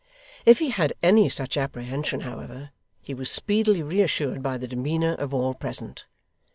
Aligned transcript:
If 0.47 0.57
he 0.57 0.69
had 0.71 0.93
any 1.03 1.29
such 1.29 1.55
apprehension, 1.57 2.21
however, 2.21 2.71
he 3.03 3.13
was 3.13 3.29
speedily 3.29 3.83
reassured 3.83 4.41
by 4.41 4.57
the 4.57 4.67
demeanour 4.67 5.13
of 5.13 5.31
all 5.31 5.53
present. 5.53 6.05